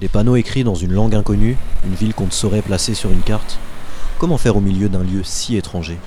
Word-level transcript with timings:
Des 0.00 0.08
panneaux 0.08 0.36
écrits 0.36 0.64
dans 0.64 0.74
une 0.74 0.94
langue 0.94 1.14
inconnue, 1.14 1.58
une 1.84 1.94
ville 1.94 2.14
qu'on 2.14 2.24
ne 2.24 2.30
saurait 2.30 2.62
placer 2.62 2.94
sur 2.94 3.10
une 3.10 3.20
carte. 3.20 3.58
Comment 4.18 4.38
faire 4.38 4.56
au 4.56 4.60
milieu 4.62 4.88
d'un 4.88 5.02
lieu 5.02 5.20
si 5.22 5.58
étranger? 5.58 5.98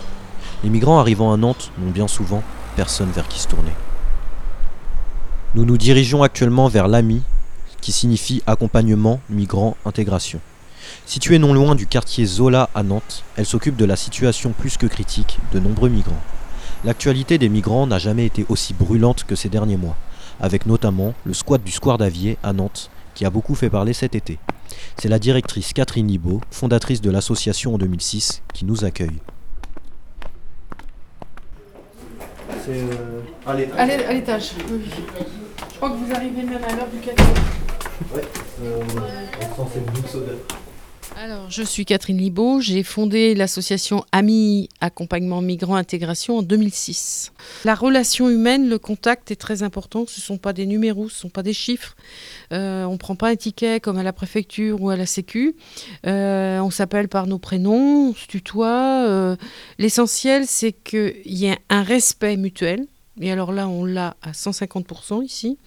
Les 0.64 0.72
migrants 0.72 0.98
arrivant 0.98 1.32
à 1.32 1.38
Nantes 1.38 1.70
n'ont 1.78 1.92
bien 1.92 2.08
souvent 2.08 2.42
personne 2.76 3.12
vers 3.12 3.28
qui 3.28 3.40
se 3.40 3.48
tourner. 3.48 3.74
Nous 5.54 5.66
nous 5.66 5.78
dirigeons 5.78 6.24
actuellement 6.24 6.70
vers 6.70 6.88
l'AMI, 6.88 7.22
qui 7.82 7.92
signifie 7.92 8.42
accompagnement, 8.48 9.20
migrant, 9.30 9.78
intégration. 9.86 10.40
Située 11.06 11.38
non 11.38 11.54
loin 11.54 11.76
du 11.76 11.86
quartier 11.86 12.26
Zola 12.26 12.72
à 12.74 12.82
Nantes, 12.82 13.24
elle 13.38 13.46
s'occupe 13.46 13.76
de 13.76 13.86
la 13.86 13.96
situation 13.96 14.54
plus 14.58 14.76
que 14.78 14.88
critique 14.88 15.38
de 15.52 15.60
nombreux 15.60 15.90
migrants. 15.90 16.22
L'actualité 16.84 17.38
des 17.38 17.48
migrants 17.48 17.86
n'a 17.86 18.00
jamais 18.00 18.26
été 18.26 18.44
aussi 18.50 18.74
brûlante 18.74 19.24
que 19.24 19.36
ces 19.36 19.50
derniers 19.50 19.78
mois, 19.78 19.98
avec 20.42 20.66
notamment 20.66 21.14
le 21.26 21.36
squat 21.36 21.64
du 21.64 21.72
Square 21.72 22.00
d'Avier 22.00 22.40
à 22.42 22.54
Nantes, 22.54 22.90
qui 23.14 23.26
a 23.26 23.30
beaucoup 23.30 23.56
fait 23.56 23.70
parler 23.70 23.94
cet 23.94 24.16
été. 24.16 24.40
C'est 25.00 25.10
la 25.10 25.20
directrice 25.20 25.74
Catherine 25.74 26.08
Libaud, 26.08 26.42
fondatrice 26.52 27.02
de 27.02 27.12
l'association 27.12 27.76
en 27.76 27.78
2006, 27.78 28.42
qui 28.54 28.66
nous 28.66 28.86
accueille. 28.86 29.20
C'est 32.66 32.72
euh, 32.72 33.22
à 33.46 34.14
l'étage. 34.14 34.52
Oui. 34.70 34.82
Je 35.72 35.76
crois 35.76 35.90
que 35.90 35.96
vous 35.96 36.14
arrivez 36.14 36.44
même 36.44 36.64
à 36.64 36.76
l'heure 36.76 36.88
du 36.88 37.00
café. 37.00 37.24
Ouais. 38.14 38.22
Euh, 38.64 38.82
on 39.42 39.66
sent 39.66 39.72
cette 39.74 39.94
douce 39.94 40.16
odeur. 40.16 40.38
Alors, 41.24 41.50
je 41.50 41.64
suis 41.64 41.86
Catherine 41.86 42.18
Libaud. 42.18 42.60
J'ai 42.60 42.84
fondé 42.84 43.34
l'association 43.34 44.04
Amis 44.12 44.68
Accompagnement 44.82 45.40
Migrants 45.40 45.78
Intégration 45.78 46.40
en 46.40 46.42
2006. 46.42 47.32
La 47.64 47.76
relation 47.76 48.30
humaine, 48.30 48.68
le 48.68 48.78
contact 48.78 49.32
est 49.32 49.38
très 49.38 49.64
important. 49.64 50.04
Ce 50.06 50.20
ne 50.20 50.22
sont 50.22 50.38
pas 50.38 50.52
des 50.52 50.66
numéros, 50.66 51.08
ce 51.08 51.16
ne 51.16 51.20
sont 51.20 51.30
pas 51.30 51.42
des 51.42 51.54
chiffres. 51.54 51.96
Euh, 52.52 52.84
on 52.84 52.92
ne 52.92 52.98
prend 52.98 53.16
pas 53.16 53.30
un 53.30 53.38
ticket 53.38 53.80
comme 53.80 53.98
à 53.98 54.04
la 54.04 54.12
préfecture 54.12 54.82
ou 54.82 54.90
à 54.90 54.98
la 54.98 55.06
Sécu. 55.06 55.56
Euh, 56.06 56.60
on 56.60 56.72
s'appelle 56.72 57.08
par 57.08 57.26
nos 57.26 57.40
prénoms, 57.40 58.10
on 58.10 58.14
se 58.14 58.28
tutoie. 58.28 59.06
Euh, 59.08 59.38
L'essentiel, 59.80 60.44
c'est 60.46 60.74
qu'il 60.74 61.22
y 61.24 61.46
ait 61.46 61.60
un 61.70 61.84
respect 61.84 62.36
mutuel. 62.36 62.86
Et 63.22 63.32
alors 63.32 63.52
là, 63.52 63.68
on 63.68 63.86
l'a 63.86 64.16
à 64.22 64.32
150% 64.32 65.24
ici. 65.24 65.58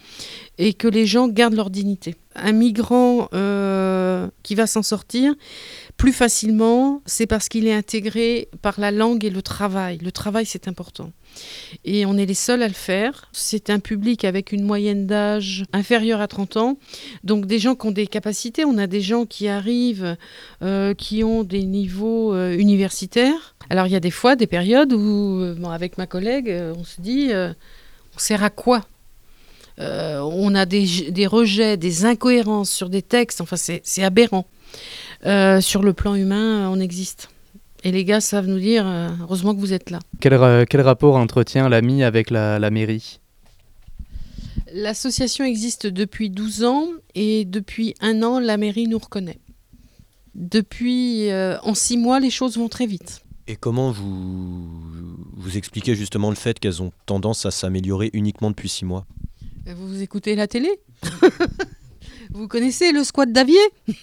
Et 0.59 0.75
que 0.75 0.89
les 0.89 1.07
gens 1.07 1.29
gardent 1.29 1.55
leur 1.55 1.71
dignité. 1.71 2.17
Un 2.35 2.53
migrant 2.53 3.29
euh, 3.35 4.29
qui 4.43 4.55
va 4.55 4.67
s'en 4.67 4.83
sortir 4.83 5.35
plus 5.97 6.13
facilement, 6.13 7.01
c'est 7.07 7.27
parce 7.27 7.49
qu'il 7.49 7.67
est 7.67 7.73
intégré 7.73 8.49
par 8.61 8.79
la 8.79 8.91
langue 8.91 9.25
et 9.25 9.31
le 9.31 9.41
travail. 9.41 9.99
Le 10.03 10.13
travail, 10.13 10.45
c'est 10.45 10.69
important. 10.69 11.11
Et 11.85 12.05
on 12.05 12.17
est 12.19 12.27
les 12.27 12.35
seuls 12.35 12.63
à 12.63 12.69
le 12.69 12.75
faire. 12.75 13.29
C'est 13.33 13.71
un 13.71 13.79
public 13.79 14.25
avec 14.25 14.53
une 14.53 14.63
moyenne 14.63 15.07
d'âge 15.07 15.65
inférieure 15.73 16.21
à 16.21 16.29
30 16.29 16.57
ans. 16.59 16.79
Donc 17.25 17.47
des 17.47 17.59
gens 17.59 17.75
qui 17.75 17.87
ont 17.87 17.93
des 17.93 18.07
capacités. 18.07 18.65
On 18.65 18.77
a 18.77 18.87
des 18.87 19.01
gens 19.01 19.25
qui 19.25 19.49
arrivent, 19.49 20.17
euh, 20.63 20.93
qui 20.93 21.25
ont 21.25 21.45
des 21.45 21.63
niveaux 21.63 22.35
euh, 22.35 22.57
universitaires. 22.57 23.55
Alors 23.71 23.87
il 23.87 23.93
y 23.93 23.97
a 23.97 24.01
des 24.01 24.11
fois 24.11 24.37
des 24.37 24.47
périodes 24.47 24.93
où, 24.93 25.41
euh, 25.41 25.57
avec 25.71 25.97
ma 25.97 26.07
collègue, 26.07 26.55
on 26.77 26.85
se 26.85 27.01
dit, 27.01 27.31
on 27.33 28.19
sert 28.19 28.45
à 28.45 28.51
quoi? 28.51 28.83
On 29.79 30.55
a 30.55 30.65
des, 30.65 31.11
des 31.11 31.27
rejets, 31.27 31.77
des 31.77 32.05
incohérences 32.05 32.71
sur 32.71 32.89
des 32.89 33.03
textes. 33.03 33.41
Enfin, 33.41 33.57
c'est 33.57 34.05
aberrant. 34.05 34.47
Euh, 35.25 35.61
sur 35.61 35.83
le 35.83 35.93
plan 35.93 36.15
humain, 36.15 36.69
on 36.71 36.79
existe. 36.81 37.29
Et 37.85 37.93
les 37.93 38.05
gars 38.05 38.21
savent 38.21 38.47
nous 38.47 38.59
dire, 38.59 38.87
euh, 38.87 39.09
heureusement 39.23 39.55
que 39.55 39.61
vous 39.61 39.73
êtes 39.73 39.91
là. 39.91 40.01
Quel, 40.21 40.35
ra- 40.35 40.67
quel 40.67 40.81
rapport 40.81 41.17
entretient 41.17 41.69
l'AMI 41.69 42.03
avec 42.05 42.31
la, 42.31 42.59
la 42.59 42.71
mairie? 42.71 43.21
L'association 44.73 45.45
existe 45.45 45.87
depuis 45.87 46.29
12 46.31 46.65
ans 46.65 46.89
et 47.15 47.45
depuis 47.45 47.95
un 48.01 48.23
an, 48.23 48.41
la 48.41 48.57
mairie 48.57 48.89
nous 48.89 48.99
reconnaît. 48.99 49.39
Depuis, 50.35 51.31
euh, 51.31 51.57
en 51.63 51.75
six 51.75 51.97
mois, 51.97 52.21
les 52.21 52.31
choses 52.31 52.59
vont 52.59 52.69
très 52.69 52.87
vite. 52.87 53.23
Et 53.49 53.57
comment 53.57 53.93
vous, 53.93 54.69
vous 55.37 55.57
expliquez 55.57 55.95
justement 55.95 56.31
le 56.31 56.37
fait 56.37 56.59
qu'elles 56.59 56.83
ont 56.83 56.93
tendance 57.07 57.47
à 57.47 57.51
s'améliorer 57.51 58.11
uniquement 58.13 58.51
depuis 58.51 58.69
six 58.69 58.85
mois? 58.85 59.07
Euh, 59.69 59.75
Vous, 59.75 59.87
vous 59.89 60.03
écoutez 60.03 60.35
la 60.35 60.47
télé? 60.47 60.69
Vous 62.31 62.49
connaissez 62.49 62.91
le 62.93 63.05
squat 63.05 63.31
d'Avier? 63.31 63.57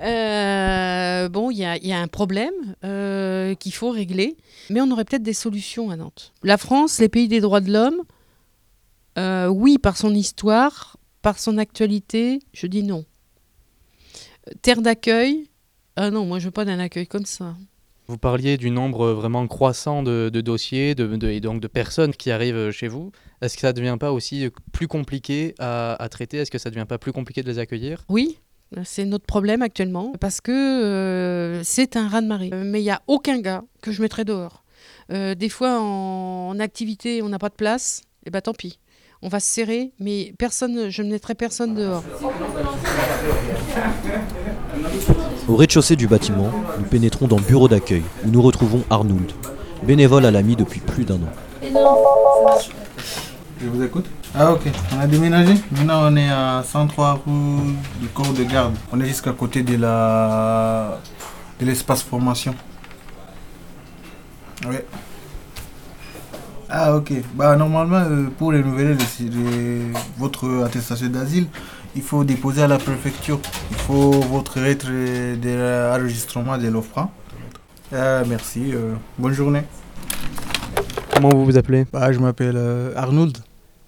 Euh, 0.00 1.28
Bon, 1.28 1.50
il 1.50 1.58
y 1.58 1.64
a, 1.64 1.76
il 1.76 1.86
y 1.86 1.92
a 1.92 1.98
un 2.00 2.08
problème 2.08 2.52
euh, 2.84 3.54
qu'il 3.54 3.72
faut 3.72 3.90
régler, 3.90 4.36
mais 4.70 4.80
on 4.80 4.90
aurait 4.90 5.04
peut-être 5.04 5.22
des 5.22 5.32
solutions 5.32 5.90
à 5.90 5.96
Nantes. 5.96 6.32
La 6.42 6.56
France, 6.56 6.98
les 7.00 7.08
pays 7.08 7.28
des 7.28 7.40
droits 7.40 7.60
de 7.60 7.72
l'homme, 7.72 8.02
euh, 9.18 9.48
oui, 9.48 9.78
par 9.78 9.96
son 9.96 10.14
histoire, 10.14 10.96
par 11.22 11.38
son 11.38 11.58
actualité, 11.58 12.40
je 12.52 12.66
dis 12.66 12.82
non. 12.82 13.04
Terre 14.62 14.82
d'accueil, 14.82 15.48
ah 15.96 16.10
non, 16.10 16.24
moi 16.26 16.38
je 16.38 16.44
veux 16.46 16.50
pas 16.52 16.64
d'un 16.64 16.78
accueil 16.78 17.06
comme 17.06 17.26
ça. 17.26 17.56
Vous 18.08 18.18
parliez 18.18 18.56
du 18.56 18.70
nombre 18.70 19.08
vraiment 19.08 19.44
croissant 19.48 20.04
de, 20.04 20.30
de 20.32 20.40
dossiers 20.40 20.94
de, 20.94 21.16
de- 21.16 21.28
et 21.28 21.40
donc 21.40 21.60
de 21.60 21.66
personnes 21.66 22.12
qui 22.14 22.30
arrivent 22.30 22.70
chez 22.70 22.86
vous. 22.86 23.10
Est-ce 23.42 23.56
que 23.56 23.62
ça 23.62 23.68
ne 23.68 23.72
devient 23.72 23.96
pas 23.98 24.12
aussi 24.12 24.48
plus 24.70 24.86
compliqué 24.86 25.54
à, 25.58 26.00
à 26.00 26.08
traiter? 26.08 26.36
Est-ce 26.36 26.52
que 26.52 26.58
ça 26.58 26.68
ne 26.70 26.74
devient 26.76 26.86
pas 26.86 26.98
plus 26.98 27.10
compliqué 27.12 27.42
de 27.42 27.48
les 27.50 27.58
accueillir? 27.58 28.04
Oui, 28.08 28.38
c'est 28.84 29.04
notre 29.04 29.26
problème 29.26 29.62
actuellement, 29.62 30.12
parce 30.20 30.40
que 30.40 30.52
euh, 30.52 31.62
c'est 31.64 31.96
un 31.96 32.08
raz-de-marée. 32.08 32.50
Euh, 32.52 32.62
Mais 32.64 32.80
il 32.80 32.84
n'y 32.84 32.90
a 32.90 33.00
aucun 33.06 33.38
gars 33.38 33.62
que 33.82 33.92
je 33.92 34.02
mettrais 34.02 34.24
dehors. 34.24 34.64
Euh, 35.12 35.34
des 35.34 35.48
fois, 35.48 35.80
en, 35.80 36.48
en 36.50 36.60
activité, 36.60 37.22
on 37.22 37.28
n'a 37.28 37.38
pas 37.38 37.48
de 37.48 37.54
place, 37.54 38.02
et 38.26 38.30
ben 38.30 38.40
tant 38.40 38.52
pis. 38.52 38.78
On 39.22 39.28
va 39.28 39.40
se 39.40 39.48
serrer, 39.48 39.92
mais 39.98 40.34
personne, 40.38 40.90
je 40.90 41.02
ne 41.02 41.10
mettrai 41.10 41.34
personne 41.34 41.74
dehors. 41.74 42.04
Au 45.48 45.56
rez-de-chaussée 45.56 45.96
du 45.96 46.06
bâtiment, 46.06 46.50
nous 46.78 46.84
pénétrons 46.84 47.26
dans 47.26 47.38
le 47.38 47.42
bureau 47.42 47.66
d'accueil, 47.68 48.02
où 48.24 48.30
nous 48.30 48.42
retrouvons 48.42 48.82
Arnould, 48.90 49.32
bénévole 49.84 50.26
à 50.26 50.30
l'AMI 50.30 50.56
depuis 50.56 50.80
plus 50.80 51.04
d'un 51.04 51.16
an. 51.16 51.72
Je 53.60 53.68
vous 53.68 53.82
écoute. 53.82 54.06
Ah 54.34 54.52
ok, 54.52 54.62
on 54.94 55.00
a 55.00 55.06
déménagé. 55.06 55.54
Maintenant 55.72 56.00
on 56.12 56.16
est 56.16 56.28
à 56.28 56.62
103 56.62 57.22
rue 57.26 57.72
du 58.00 58.08
corps 58.08 58.32
de 58.32 58.44
garde. 58.44 58.74
On 58.92 59.00
est 59.00 59.06
jusqu'à 59.06 59.32
côté 59.32 59.62
de 59.62 59.76
la 59.76 60.98
de 61.58 61.64
l'espace 61.64 62.02
formation. 62.02 62.54
Oui. 64.68 64.76
Ah 66.68 66.94
ok. 66.96 67.12
Bah 67.34 67.56
normalement 67.56 67.96
euh, 67.96 68.26
pour 68.36 68.48
renouveler 68.48 68.94
le- 68.94 69.30
le- 69.30 69.92
votre 70.18 70.64
attestation 70.64 71.06
d'asile, 71.08 71.46
il 71.94 72.02
faut 72.02 72.24
déposer 72.24 72.62
à 72.62 72.66
la 72.68 72.76
préfecture. 72.78 73.40
Il 73.70 73.76
faut 73.78 74.10
votre 74.20 74.60
lettre 74.60 74.88
d'enregistrement 75.36 76.58
de 76.58 76.68
l'OFRA. 76.68 77.08
Ah, 77.94 78.22
merci. 78.28 78.72
euh, 78.74 78.94
bonne 79.18 79.32
journée. 79.32 79.62
Comment 81.14 81.30
vous 81.30 81.46
vous 81.46 81.56
appelez? 81.56 81.86
Bah, 81.90 82.12
je 82.12 82.18
m'appelle 82.18 82.56
euh, 82.58 82.92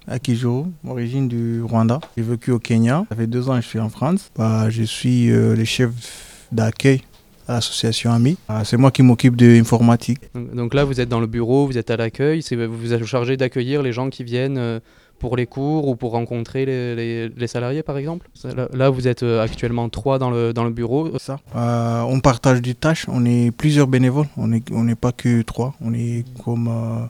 Akijoro, 0.09 0.67
origine 0.87 1.27
du 1.27 1.61
Rwanda. 1.61 1.99
J'ai 2.17 2.23
vécu 2.23 2.51
au 2.51 2.59
Kenya. 2.59 3.05
Ça 3.09 3.15
fait 3.15 3.27
deux 3.27 3.47
ans 3.49 3.55
que 3.57 3.61
je 3.61 3.67
suis 3.67 3.79
en 3.79 3.89
France. 3.89 4.31
Bah, 4.35 4.69
je 4.69 4.83
suis 4.83 5.29
euh, 5.31 5.55
le 5.55 5.63
chef 5.65 5.91
d'accueil 6.51 7.01
à 7.47 7.53
l'association 7.53 8.11
AMI. 8.11 8.37
Ah, 8.47 8.63
c'est 8.65 8.77
moi 8.77 8.91
qui 8.91 9.03
m'occupe 9.03 9.35
de 9.35 9.45
l'informatique. 9.47 10.19
donc, 10.53 10.73
là, 10.73 10.83
vous 10.83 10.99
êtes 10.99 11.09
dans 11.09 11.19
le 11.19 11.27
bureau, 11.27 11.67
vous 11.67 11.77
êtes 11.77 11.91
à 11.91 11.97
l'accueil. 11.97 12.41
Vous 12.51 12.77
vous 12.77 12.93
êtes 12.93 13.05
chargé 13.05 13.37
d'accueillir 13.37 13.81
les 13.83 13.91
gens 13.93 14.09
qui 14.09 14.23
viennent 14.23 14.57
euh, 14.57 14.79
pour 15.19 15.35
les 15.35 15.45
cours 15.45 15.87
ou 15.87 15.95
pour 15.95 16.11
rencontrer 16.11 16.65
les, 16.65 16.95
les- 16.95 17.29
les 17.29 17.47
salariés, 17.47 17.83
par 17.83 17.97
exemple 17.97 18.29
là, 18.73 18.89
vous 18.89 19.07
êtes 19.07 19.21
euh, 19.23 19.41
actuellement 19.43 19.89
trois 19.89 20.17
dans 20.17 20.31
le, 20.31 20.53
dans 20.53 20.63
le 20.63 20.69
bureau. 20.71 21.11
Ça. 21.19 21.39
Euh, 21.55 22.01
on 22.07 22.19
partage 22.19 22.61
des 22.61 22.73
tâches. 22.73 23.05
On 23.09 23.25
est 23.25 23.51
plusieurs 23.51 23.87
bénévoles. 23.87 24.27
On 24.37 24.47
n'est 24.47 24.63
on 24.71 24.87
pas 24.95 25.11
que 25.11 25.41
trois. 25.41 25.75
On 25.81 25.93
est 25.93 26.23
comme 26.43 26.67
euh, 26.67 27.05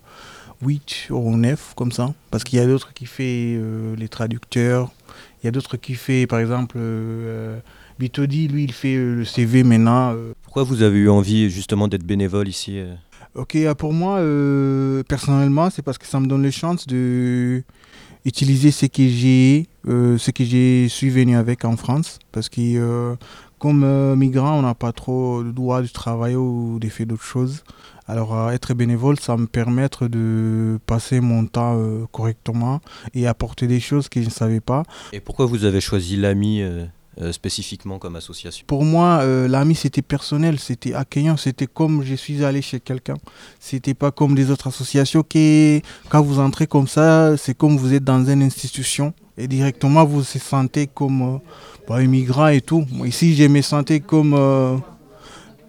huit 0.62 1.08
ou 1.10 1.36
neuf, 1.38 1.74
comme 1.76 1.92
ça. 1.92 2.14
Parce 2.32 2.44
qu'il 2.44 2.60
y 2.60 2.62
a 2.62 2.66
d'autres 2.66 2.94
qui 2.94 3.06
font 3.06 3.24
euh, 3.24 3.96
les 3.96 4.08
traducteurs. 4.10 4.92
Il 5.42 5.46
y 5.46 5.50
a 5.50 5.52
d'autres 5.52 5.78
qui 5.78 5.96
font, 5.96 6.26
par 6.28 6.40
exemple, 6.40 6.76
euh, 6.80 7.60
Bitodi, 7.98 8.48
lui, 8.48 8.64
il 8.66 8.74
fait 8.74 8.96
euh, 8.96 9.16
le 9.16 9.26
CV 9.26 9.64
maintenant. 9.64 10.14
euh, 10.14 10.34
Pourquoi 10.44 10.64
vous 10.64 10.82
avez 10.84 10.98
eu 11.00 11.10
envie 11.10 11.50
justement 11.50 11.88
d'être 11.88 12.04
bénévole 12.04 12.48
ici 12.48 12.80
euh? 12.80 12.94
Ok, 13.36 13.56
ah, 13.56 13.76
pour 13.76 13.94
moi, 13.94 14.18
euh, 14.18 15.04
personnellement, 15.04 15.70
c'est 15.70 15.82
parce 15.84 15.98
que 15.98 16.06
ça 16.08 16.20
me 16.20 16.28
donne 16.28 16.44
les 16.44 16.52
chances 16.52 16.88
de 16.88 17.64
utiliser 18.26 18.72
ce 18.72 18.86
que 18.86 19.08
j'ai, 19.08 19.68
euh, 19.88 20.18
ce 20.18 20.32
que 20.32 20.44
j'ai 20.44 20.88
suis 20.90 21.10
venu 21.10 21.36
avec 21.36 21.66
en 21.66 21.78
France, 21.78 22.20
parce 22.32 22.50
que 22.50 22.62
euh, 22.62 23.16
comme 23.58 23.84
euh, 23.84 24.16
migrant, 24.16 24.58
on 24.58 24.62
n'a 24.62 24.76
pas 24.76 24.92
trop 24.92 25.42
le 25.42 25.52
droit 25.52 25.82
de 25.82 25.88
travailler 25.88 26.36
ou 26.36 26.80
de 26.80 26.90
faire 26.90 27.06
d'autres 27.08 27.24
choses. 27.24 27.64
Alors, 28.08 28.50
être 28.50 28.74
bénévole, 28.74 29.20
ça 29.20 29.38
me 29.38 29.46
permet 29.46 29.88
de 30.02 30.80
passer 30.88 31.20
mon 31.20 31.46
temps 31.46 31.80
correctement 32.12 32.82
et 33.14 33.28
apporter 33.28 33.68
des 33.68 33.80
choses 33.80 34.10
que 34.10 34.20
je 34.20 34.26
ne 34.26 34.32
savais 34.32 34.62
pas. 34.62 34.82
Et 35.14 35.20
pourquoi 35.20 35.46
vous 35.46 35.64
avez 35.64 35.80
choisi 35.80 36.18
l'AMI 36.18 36.64
euh, 37.22 37.32
spécifiquement 37.32 38.00
comme 38.00 38.16
association 38.16 38.64
Pour 38.68 38.86
moi, 38.86 39.20
euh, 39.22 39.48
l'ami, 39.48 39.76
c'était 39.76 40.02
personnel, 40.02 40.58
c'était 40.60 40.94
accueillant, 40.94 41.38
c'était 41.38 41.68
comme 41.68 42.04
je 42.04 42.16
suis 42.16 42.46
allé 42.46 42.62
chez 42.62 42.80
quelqu'un. 42.80 43.18
C'était 43.60 43.94
pas 43.94 44.12
comme 44.12 44.36
des 44.36 44.52
autres 44.52 44.68
associations 44.68 45.24
qui, 45.24 45.82
quand 46.10 46.22
vous 46.22 46.40
entrez 46.40 46.68
comme 46.68 46.88
ça, 46.88 47.36
c'est 47.38 47.58
comme 47.58 47.78
vous 47.78 47.94
êtes 47.94 48.04
dans 48.04 48.24
une 48.26 48.42
institution 48.44 49.14
Et 49.38 49.48
directement, 49.48 50.06
vous 50.06 50.20
vous 50.20 50.24
sentez 50.24 50.88
comme 50.88 51.22
euh, 51.22 51.38
bah, 51.90 52.04
immigrant 52.04 52.48
et 52.48 52.62
tout. 52.62 52.86
Moi, 52.92 53.08
ici, 53.08 53.36
je 53.36 53.46
me 53.46 53.62
sentais 53.62 54.00
comme, 54.00 54.34
euh, 54.34 54.78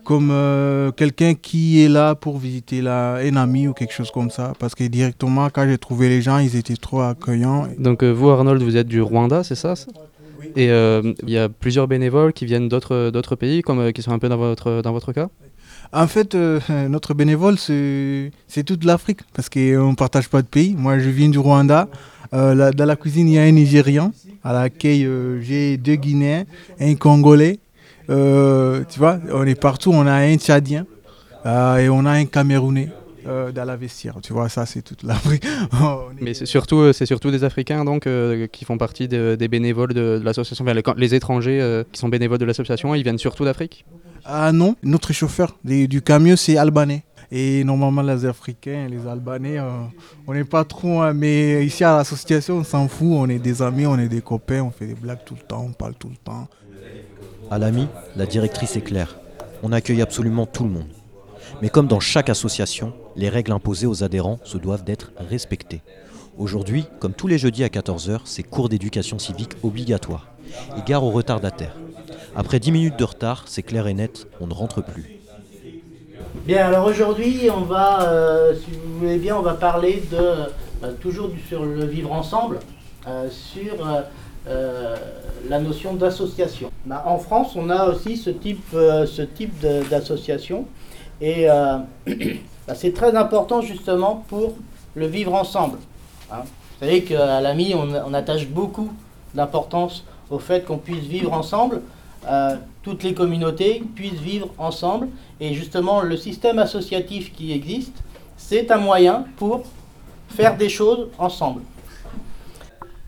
comme 0.05 0.31
euh, 0.31 0.93
quelqu'un 0.93 1.35
qui 1.35 1.83
est 1.83 1.89
là 1.89 2.15
pour 2.15 2.39
visiter 2.39 2.83
la, 2.83 3.15
un 3.15 3.37
ami 3.37 3.69
ou 3.69 3.73
quelque 3.73 3.95
chose 3.95 4.11
comme 4.11 4.31
ça. 4.31 4.53
Parce 4.59 4.75
que 4.75 4.85
directement, 4.85 5.49
quand 5.51 5.67
j'ai 5.67 5.79
trouvé 5.79 6.09
les 6.09 6.21
gens, 6.21 6.39
ils 6.39 6.57
étaient 6.57 6.77
trop 6.77 7.01
accueillants. 7.01 7.69
Donc 7.79 8.03
euh, 8.03 8.11
vous, 8.11 8.29
Arnold, 8.29 8.63
vous 8.63 8.77
êtes 8.77 8.89
du 8.89 9.01
Rwanda, 9.01 9.43
c'est 9.43 9.55
ça? 9.55 9.75
Et 10.57 10.71
euh, 10.71 11.15
il 11.23 11.31
y 11.31 11.39
a 11.39 11.49
plusieurs 11.49 11.89
bénévoles 11.89 12.33
qui 12.33 12.47
viennent 12.47 12.69
d'autres 12.69 13.11
d'autres 13.11 13.37
pays, 13.37 13.63
comme 13.63 13.81
euh, 13.81 13.93
qui 13.93 14.03
sont 14.03 14.13
un 14.13 14.19
peu 14.19 14.29
dans 14.29 14.37
votre 14.37 14.83
dans 14.83 14.93
votre 14.93 15.13
cas? 15.13 15.29
En 15.93 16.07
fait, 16.07 16.35
euh, 16.35 16.61
notre 16.89 17.15
bénévole, 17.15 17.57
c'est 17.59 18.63
toute 18.65 18.85
l'Afrique, 18.85 19.21
parce 19.35 19.49
qu'on 19.49 19.91
ne 19.91 19.95
partage 19.95 20.29
pas 20.29 20.43
de 20.43 20.47
pays. 20.47 20.75
Moi, 20.77 20.99
je 20.99 21.09
viens 21.11 21.29
du 21.29 21.39
Rwanda. 21.39 21.89
Euh, 22.33 22.55
là, 22.55 22.71
dans 22.71 22.85
la 22.85 22.97
cuisine, 22.97 23.29
il 23.29 23.35
y 23.35 23.39
a 23.39 23.43
un 23.43 23.51
Nigérian, 23.51 24.13
à 24.45 24.53
laquelle 24.53 25.05
euh, 25.05 25.41
j'ai 25.41 25.77
deux 25.77 25.97
Guinéens, 25.97 26.45
un 26.81 26.95
Congolais. 26.95 27.59
Tu 28.09 28.99
vois, 28.99 29.19
on 29.33 29.47
est 29.47 29.61
partout. 29.61 29.91
On 29.93 30.07
a 30.07 30.15
un 30.15 30.37
Tchadien 30.37 30.85
et 31.45 31.89
on 31.89 32.05
a 32.07 32.11
un 32.11 32.25
Camerounais 32.25 32.89
euh, 33.27 33.53
dans 33.53 33.65
la 33.65 33.77
vestiaire. 33.77 34.17
Tu 34.23 34.33
vois, 34.33 34.49
ça, 34.49 34.67
c'est 34.67 34.83
toute 34.83 35.03
l'Afrique. 35.03 35.45
On 35.81 36.11
est- 36.13 36.23
Mais 36.23 36.35
c'est 36.35 36.47
surtout 36.47 36.79
euh, 36.79 36.93
c'est 36.93 37.07
surtout 37.07 37.31
des 37.31 37.45
Africains 37.45 37.85
donc 37.85 38.07
euh, 38.07 38.47
qui 38.47 38.65
font 38.65 38.79
partie 38.79 39.09
de- 39.09 39.37
des 39.39 39.49
bénévoles 39.49 39.95
de, 39.95 40.19
de 40.19 40.25
l'association. 40.25 40.65
Enfin, 40.65 40.75
les, 40.75 40.83
les 40.97 41.15
étrangers 41.15 41.61
euh, 41.61 41.85
qui 41.93 41.99
sont 42.01 42.09
bénévoles 42.09 42.39
de 42.39 42.45
l'association, 42.45 42.95
ils 42.95 43.03
viennent 43.03 43.19
surtout 43.19 43.45
d'Afrique. 43.45 43.85
Ah 44.25 44.53
non, 44.53 44.77
notre 44.83 45.13
chauffeur 45.13 45.57
du 45.65 46.03
camion, 46.03 46.37
c'est 46.37 46.57
albanais. 46.59 47.05
Et 47.33 47.63
normalement, 47.63 48.03
les 48.03 48.25
Africains, 48.27 48.89
les 48.91 49.07
Albanais, 49.07 49.59
euh, 49.59 49.71
on 50.27 50.35
n'est 50.35 50.43
pas 50.45 50.65
trop. 50.65 51.01
hein, 51.01 51.13
mais 51.15 51.65
ici 51.65 51.85
à 51.85 51.97
l'association, 51.97 52.57
on 52.59 52.65
s'en 52.65 52.89
fout. 52.89 53.07
On 53.13 53.29
est 53.29 53.39
des 53.39 53.63
amis, 53.63 53.87
on 53.87 53.97
est 53.99 54.09
des 54.09 54.21
copains, 54.21 54.63
on 54.63 54.71
fait 54.73 54.87
des 54.87 54.95
blagues 54.95 55.25
tout 55.25 55.35
le 55.41 55.47
temps, 55.47 55.65
on 55.69 55.73
parle 55.73 55.95
tout 55.95 56.09
le 56.09 56.17
temps. 56.17 56.49
À 57.51 57.59
l'AMI, 57.59 57.87
la 58.17 58.27
directrice 58.27 58.77
est 58.77 58.81
claire. 58.81 59.17
On 59.63 59.73
accueille 59.73 60.03
absolument 60.03 60.45
tout 60.47 60.65
le 60.65 60.71
monde. 60.71 60.89
Mais 61.63 61.69
comme 61.69 61.87
dans 61.87 62.01
chaque 62.01 62.31
association, 62.31 62.93
les 63.17 63.29
règles 63.29 63.53
imposées 63.53 63.87
aux 63.87 64.05
adhérents 64.05 64.39
se 64.45 64.59
doivent 64.59 64.85
d'être 64.85 65.13
respectées. 65.19 65.83
Aujourd'hui, 66.39 66.87
comme 67.01 67.13
tous 67.13 67.27
les 67.27 67.39
jeudis 67.39 67.65
à 67.65 67.69
14h, 67.69 68.21
c'est 68.25 68.43
cours 68.43 68.69
d'éducation 68.69 69.19
civique 69.19 69.53
obligatoire 69.63 70.29
et 70.77 70.83
gare 70.87 71.05
aux 71.05 71.11
retardataires. 71.11 71.77
Après 72.35 72.61
10 72.61 72.73
minutes 72.73 72.99
de 72.99 73.05
retard, 73.05 73.45
c'est 73.47 73.63
clair 73.63 73.87
et 73.87 73.95
net, 73.95 74.27
on 74.41 74.47
ne 74.47 74.55
rentre 74.55 74.83
plus. 74.83 75.21
Bien, 76.47 76.67
alors 76.67 76.87
aujourd'hui, 76.87 77.49
on 77.55 77.63
va, 77.63 78.09
euh, 78.09 78.55
si 78.55 78.71
vous 78.71 78.99
voulez 79.01 79.19
bien, 79.19 79.37
on 79.37 79.43
va 79.43 79.55
parler 79.55 80.03
de, 80.11 80.17
euh, 80.17 80.93
toujours 81.01 81.31
sur 81.49 81.65
le 81.65 81.85
vivre 81.85 82.13
ensemble, 82.13 82.61
euh, 83.07 83.29
sur 83.31 83.87
la 85.49 85.59
notion 85.59 85.95
d'association. 85.95 86.71
Bah, 86.87 87.03
en 87.07 87.19
France, 87.19 87.55
on 87.57 87.69
a 87.71 87.87
aussi 87.87 88.17
ce 88.17 88.31
type, 88.31 88.65
ce 88.73 89.23
type 89.23 89.55
d'association 89.91 90.67
et 91.21 91.47
c'est 92.75 92.93
très 92.93 93.17
important 93.17 93.61
justement 93.61 94.25
pour 94.29 94.55
le 94.95 95.07
vivre 95.07 95.35
ensemble. 95.35 95.79
hein. 96.33 96.43
Vous 96.43 96.87
savez 96.87 97.03
qu'à 97.05 97.41
l'AMI, 97.41 97.75
on, 97.75 97.89
on 98.11 98.15
attache 98.15 98.47
beaucoup 98.49 98.91
d'importance 99.35 100.05
au 100.31 100.39
fait 100.39 100.65
qu'on 100.65 100.79
puisse 100.79 101.05
vivre 101.05 101.33
ensemble, 101.33 101.83
euh, 102.27 102.57
toutes 102.83 103.03
les 103.03 103.15
communautés 103.15 103.83
puissent 103.95 104.21
vivre 104.21 104.49
ensemble 104.59 105.09
et 105.41 105.55
justement, 105.55 106.01
le 106.01 106.17
système 106.17 106.59
associatif 106.59 107.33
qui 107.35 107.53
existe, 107.53 107.97
c'est 108.37 108.71
un 108.71 108.79
moyen 108.79 109.25
pour 109.37 109.63
faire 110.29 110.57
des 110.57 110.69
choses 110.69 111.09
ensemble. 111.19 111.63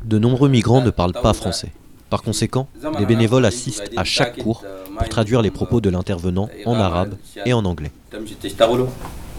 De 0.04 0.18
nombreux 0.18 0.48
migrants 0.48 0.80
ne 0.82 0.90
parlent 0.90 1.12
pas 1.12 1.32
français. 1.32 1.72
Par 2.10 2.22
conséquent, 2.22 2.66
les 2.98 3.06
bénévoles 3.06 3.46
assistent 3.46 3.90
à 3.96 4.04
chaque 4.04 4.36
cours 4.36 4.64
pour 4.98 5.08
traduire 5.08 5.40
les 5.40 5.50
propos 5.50 5.80
de 5.80 5.88
l'intervenant 5.88 6.50
en 6.66 6.74
arabe 6.74 7.14
et 7.46 7.54
en 7.54 7.64
anglais. 7.64 7.92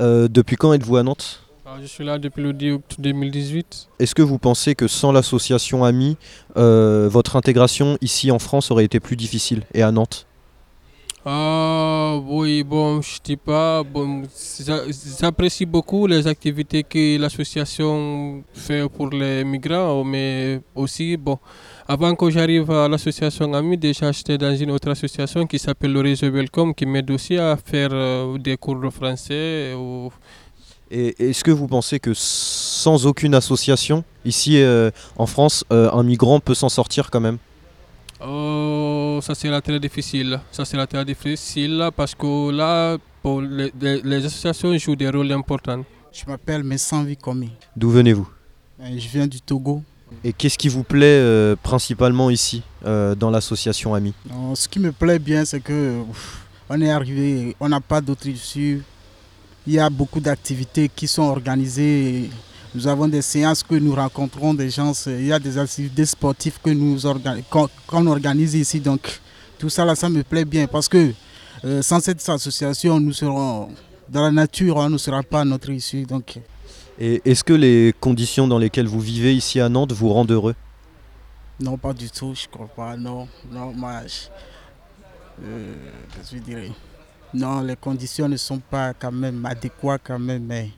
Euh, 0.00 0.28
Depuis 0.28 0.56
quand 0.56 0.72
êtes-vous 0.72 0.96
à 0.96 1.02
Nantes 1.02 1.42
Alors, 1.66 1.78
Je 1.80 1.86
suis 1.86 2.04
là 2.04 2.18
depuis 2.18 2.42
le 2.42 2.52
10 2.52 2.72
août 2.72 2.94
2018. 2.98 3.88
Est-ce 3.98 4.14
que 4.14 4.22
vous 4.22 4.38
pensez 4.38 4.74
que 4.74 4.86
sans 4.88 5.12
l'association 5.12 5.84
AMI, 5.84 6.16
euh, 6.56 7.08
votre 7.10 7.36
intégration 7.36 7.98
ici 8.00 8.30
en 8.30 8.38
France 8.38 8.70
aurait 8.70 8.84
été 8.84 9.00
plus 9.00 9.16
difficile 9.16 9.62
et 9.74 9.82
à 9.82 9.90
Nantes 9.90 10.26
Ah, 11.26 12.18
oui, 12.26 12.62
bon, 12.62 13.00
je 13.00 13.18
dis 13.24 13.36
pas. 13.36 13.82
Bon, 13.82 14.24
j'a- 14.60 14.82
j'apprécie 15.20 15.64
beaucoup 15.64 16.06
les 16.06 16.26
activités 16.26 16.82
que 16.82 17.16
l'association 17.18 18.42
fait 18.52 18.86
pour 18.90 19.08
les 19.08 19.42
migrants, 19.42 20.04
mais 20.04 20.60
aussi, 20.74 21.16
bon, 21.16 21.38
avant 21.88 22.14
que 22.14 22.28
j'arrive 22.28 22.70
à 22.70 22.88
l'association 22.88 23.54
AMI, 23.54 23.78
déjà 23.78 24.12
j'étais 24.12 24.36
dans 24.36 24.54
une 24.54 24.70
autre 24.70 24.90
association 24.90 25.46
qui 25.46 25.58
s'appelle 25.58 25.92
le 25.92 26.00
Réseau 26.00 26.30
Welcome, 26.30 26.74
qui 26.74 26.84
m'aide 26.84 27.10
aussi 27.10 27.38
à 27.38 27.56
faire 27.56 27.88
euh, 27.92 28.36
des 28.36 28.58
cours 28.58 28.78
de 28.78 28.90
français. 28.90 29.72
Ou... 29.74 30.12
Et 30.90 31.14
est-ce 31.30 31.42
que 31.42 31.50
vous 31.50 31.66
pensez 31.68 32.00
que 32.00 32.12
sans 32.14 33.06
aucune 33.06 33.34
association, 33.34 34.04
ici 34.26 34.60
euh, 34.60 34.90
en 35.16 35.24
France, 35.24 35.64
euh, 35.72 35.90
un 35.90 36.02
migrant 36.02 36.38
peut 36.38 36.54
s'en 36.54 36.68
sortir 36.68 37.10
quand 37.10 37.20
même? 37.20 37.38
Ça 39.24 39.34
sera 39.34 39.60
très 39.62 39.80
difficile. 39.80 40.38
Ça 40.52 40.66
sera 40.66 40.86
très 40.86 41.02
difficile 41.04 41.88
parce 41.96 42.14
que 42.14 42.50
là, 42.50 42.98
bon, 43.22 43.40
les, 43.40 44.24
associations 44.26 44.76
jouent 44.76 44.96
des 44.96 45.08
rôles 45.08 45.32
importants. 45.32 45.82
Je 46.12 46.24
m'appelle 46.26 46.62
Messan 46.62 47.04
Vikomi. 47.04 47.50
D'où 47.74 47.88
venez-vous? 47.90 48.28
Euh, 48.80 48.98
Je 48.98 49.08
viens 49.08 49.26
du 49.26 49.40
Togo. 49.40 49.82
Et 50.22 50.34
qu'est-ce 50.34 50.58
qui 50.58 50.68
vous 50.68 50.82
plaît 50.84 51.18
euh, 51.20 51.56
principalement 51.60 52.28
ici, 52.28 52.62
euh, 52.84 53.14
dans 53.14 53.30
l'association 53.30 53.94
AMI? 53.94 54.12
Ce 54.54 54.68
qui 54.68 54.78
me 54.78 54.92
plaît 54.92 55.18
bien, 55.18 55.44
c'est 55.46 55.60
que 55.60 56.02
ouf, 56.08 56.46
on 56.68 56.80
est 56.82 56.90
arrivé, 56.90 57.56
on 57.58 57.68
n'a 57.70 57.80
pas 57.80 58.02
d'autre 58.02 58.26
issue. 58.26 58.82
Il 59.66 59.72
y 59.72 59.78
a 59.78 59.88
beaucoup 59.88 60.20
d'activités 60.20 60.90
qui 60.94 61.08
sont 61.08 61.22
organisées. 61.22 62.28
Nous 62.74 62.88
avons 62.88 63.06
des 63.06 63.22
séances 63.22 63.62
que 63.62 63.76
nous 63.76 63.94
rencontrons 63.94 64.52
des 64.52 64.68
gens. 64.68 64.92
Il 65.06 65.26
y 65.26 65.32
a 65.32 65.38
des 65.38 65.56
activités 65.58 66.04
sportives 66.04 66.58
que 66.60 66.70
nous 66.70 66.98
qu'on 67.86 68.06
organise 68.06 68.54
ici. 68.54 68.80
Donc, 68.80 69.20
tout 69.58 69.68
ça, 69.68 69.84
là, 69.84 69.94
ça 69.94 70.10
me 70.10 70.24
plaît 70.24 70.44
bien 70.44 70.66
parce 70.66 70.88
que 70.88 71.12
euh, 71.64 71.82
sans 71.82 72.00
cette 72.00 72.28
association, 72.28 72.98
nous 72.98 73.12
serons 73.12 73.68
dans 74.08 74.22
la 74.22 74.32
nature, 74.32 74.76
on 74.76 74.90
ne 74.90 74.98
sera 74.98 75.22
pas 75.22 75.42
à 75.42 75.44
notre 75.44 75.70
issue. 75.70 76.02
Donc, 76.02 76.40
Et 76.98 77.22
est-ce 77.24 77.44
que 77.44 77.52
les 77.52 77.94
conditions 78.00 78.48
dans 78.48 78.58
lesquelles 78.58 78.88
vous 78.88 79.00
vivez 79.00 79.34
ici 79.34 79.60
à 79.60 79.68
Nantes 79.68 79.92
vous 79.92 80.08
rendent 80.12 80.32
heureux? 80.32 80.56
Non, 81.60 81.78
pas 81.78 81.92
du 81.92 82.10
tout, 82.10 82.34
je 82.34 82.48
crois 82.48 82.66
pas. 82.66 82.96
Non, 82.96 83.28
non, 83.52 83.72
moi, 83.72 84.00
je, 84.06 85.44
euh, 85.44 85.74
je 86.32 86.38
dirais 86.38 86.72
Non, 87.32 87.60
les 87.60 87.76
conditions 87.76 88.28
ne 88.28 88.36
sont 88.36 88.58
pas 88.58 88.92
quand 88.92 89.12
même 89.12 89.46
adéquates 89.46 90.00
quand 90.04 90.18
même. 90.18 90.44
Mais, 90.44 90.70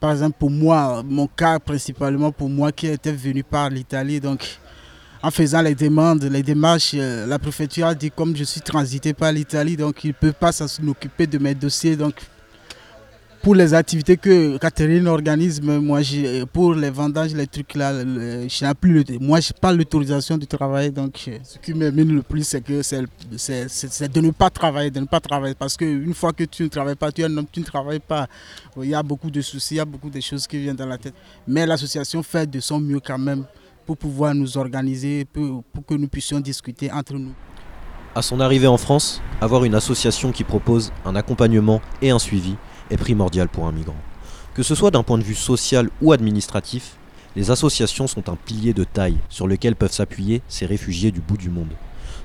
par 0.00 0.12
exemple, 0.12 0.36
pour 0.38 0.50
moi, 0.50 1.02
mon 1.04 1.26
cas 1.26 1.58
principalement 1.58 2.30
pour 2.30 2.48
moi 2.48 2.70
qui 2.72 2.86
était 2.86 3.12
venu 3.12 3.42
par 3.42 3.68
l'Italie, 3.68 4.20
donc 4.20 4.58
en 5.22 5.30
faisant 5.30 5.60
les 5.62 5.74
demandes, 5.74 6.22
les 6.24 6.42
démarches, 6.42 6.92
euh, 6.94 7.26
la 7.26 7.38
préfecture 7.38 7.86
a 7.86 7.94
dit 7.94 8.10
comme 8.10 8.36
je 8.36 8.44
suis 8.44 8.60
transité 8.60 9.12
par 9.12 9.32
l'Italie, 9.32 9.76
donc 9.76 10.04
il 10.04 10.08
ne 10.08 10.12
peut 10.12 10.32
pas 10.32 10.52
s'en 10.52 10.66
occuper 10.86 11.26
de 11.26 11.38
mes 11.38 11.54
dossiers. 11.54 11.96
Donc 11.96 12.14
pour 13.48 13.54
les 13.54 13.72
activités 13.72 14.18
que 14.18 14.58
Catherine 14.58 15.08
organise, 15.08 15.62
moi, 15.62 16.00
pour 16.52 16.74
les 16.74 16.90
vendages, 16.90 17.32
les 17.34 17.46
trucs 17.46 17.76
là, 17.76 17.94
je 17.94 18.62
n'ai 18.66 18.74
plus 18.74 18.92
le, 18.92 19.18
moi, 19.20 19.38
pas 19.58 19.72
l'autorisation 19.72 20.36
de 20.36 20.44
travailler. 20.44 20.90
Donc, 20.90 21.30
ce 21.42 21.56
qui 21.56 21.72
me 21.72 21.88
le 21.88 22.20
plus, 22.20 22.46
c'est 22.46 22.60
que 22.60 22.82
c'est 22.82 24.12
de 24.12 24.20
ne 24.20 24.32
pas 24.32 24.50
travailler, 24.50 24.90
de 24.90 25.00
ne 25.00 25.06
pas 25.06 25.18
travailler. 25.18 25.54
Parce 25.54 25.78
qu'une 25.78 26.12
fois 26.12 26.34
que 26.34 26.44
tu 26.44 26.64
ne 26.64 26.68
travailles 26.68 26.94
pas, 26.94 27.10
tu 27.10 27.22
es 27.22 27.24
un 27.24 27.34
homme, 27.38 27.46
tu 27.50 27.60
ne 27.60 27.64
travailles 27.64 28.00
pas. 28.06 28.26
Il 28.82 28.90
y 28.90 28.94
a 28.94 29.02
beaucoup 29.02 29.30
de 29.30 29.40
soucis, 29.40 29.76
il 29.76 29.78
y 29.78 29.80
a 29.80 29.86
beaucoup 29.86 30.10
de 30.10 30.20
choses 30.20 30.46
qui 30.46 30.58
viennent 30.58 30.76
dans 30.76 30.84
la 30.84 30.98
tête. 30.98 31.14
Mais 31.46 31.64
l'association 31.64 32.22
fait 32.22 32.50
de 32.50 32.60
son 32.60 32.78
mieux 32.78 33.00
quand 33.00 33.16
même 33.16 33.44
pour 33.86 33.96
pouvoir 33.96 34.34
nous 34.34 34.58
organiser, 34.58 35.24
pour, 35.24 35.64
pour 35.72 35.86
que 35.86 35.94
nous 35.94 36.08
puissions 36.08 36.38
discuter 36.38 36.92
entre 36.92 37.14
nous. 37.14 37.32
À 38.14 38.20
son 38.20 38.40
arrivée 38.40 38.66
en 38.66 38.76
France, 38.76 39.22
avoir 39.40 39.64
une 39.64 39.74
association 39.74 40.32
qui 40.32 40.44
propose 40.44 40.92
un 41.06 41.16
accompagnement 41.16 41.80
et 42.02 42.10
un 42.10 42.18
suivi 42.18 42.56
est 42.90 42.96
primordial 42.96 43.48
pour 43.48 43.66
un 43.66 43.72
migrant. 43.72 43.96
Que 44.54 44.62
ce 44.62 44.74
soit 44.74 44.90
d'un 44.90 45.02
point 45.02 45.18
de 45.18 45.24
vue 45.24 45.34
social 45.34 45.88
ou 46.02 46.12
administratif, 46.12 46.96
Les 47.36 47.52
associations 47.52 48.08
sont 48.08 48.28
un 48.30 48.36
pilier 48.36 48.72
de 48.72 48.82
taille 48.82 49.18
sur 49.28 49.46
lequel 49.46 49.76
peuvent 49.76 49.92
s'appuyer 49.92 50.42
ces 50.48 50.66
réfugiés 50.66 51.12
du 51.12 51.20
bout 51.20 51.36
du 51.36 51.50
monde. 51.50 51.70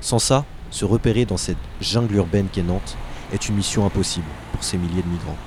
Sans 0.02 0.18
ça, 0.18 0.44
se 0.72 0.86
repérer 0.86 1.26
dans 1.26 1.38
cette 1.38 1.58
jungle 1.82 2.16
urbaine 2.16 2.48
qu'est 2.52 2.64
Nantes 2.64 2.98
est 3.32 3.48
une 3.48 3.56
mission 3.56 3.86
impossible 3.86 4.26
pour 4.54 4.64
ces 4.64 4.78
milliers 4.78 5.04
de 5.04 5.08
migrants. 5.08 5.38